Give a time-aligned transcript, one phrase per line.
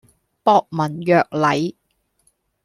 [0.43, 1.75] 博文約禮